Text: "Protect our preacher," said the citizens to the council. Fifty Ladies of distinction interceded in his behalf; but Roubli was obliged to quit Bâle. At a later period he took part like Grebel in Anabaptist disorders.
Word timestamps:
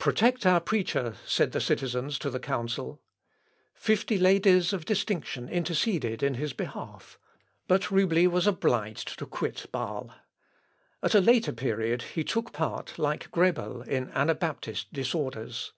"Protect 0.00 0.44
our 0.44 0.60
preacher," 0.60 1.14
said 1.24 1.52
the 1.52 1.60
citizens 1.60 2.18
to 2.18 2.30
the 2.30 2.40
council. 2.40 3.00
Fifty 3.74 4.18
Ladies 4.18 4.72
of 4.72 4.84
distinction 4.84 5.48
interceded 5.48 6.20
in 6.20 6.34
his 6.34 6.52
behalf; 6.52 7.16
but 7.68 7.88
Roubli 7.88 8.26
was 8.26 8.48
obliged 8.48 9.16
to 9.20 9.24
quit 9.24 9.66
Bâle. 9.72 10.12
At 11.00 11.14
a 11.14 11.20
later 11.20 11.52
period 11.52 12.02
he 12.14 12.24
took 12.24 12.52
part 12.52 12.98
like 12.98 13.30
Grebel 13.30 13.82
in 13.82 14.10
Anabaptist 14.14 14.92
disorders. 14.92 15.72